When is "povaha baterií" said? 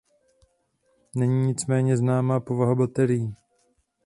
2.39-3.35